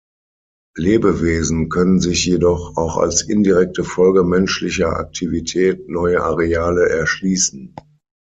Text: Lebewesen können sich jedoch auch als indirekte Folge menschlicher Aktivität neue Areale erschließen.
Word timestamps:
Lebewesen 0.77 1.69
können 1.69 1.99
sich 1.99 2.25
jedoch 2.25 2.75
auch 2.75 2.97
als 2.97 3.21
indirekte 3.21 3.83
Folge 3.83 4.23
menschlicher 4.23 4.97
Aktivität 4.97 5.89
neue 5.89 6.23
Areale 6.23 6.89
erschließen. 6.89 7.75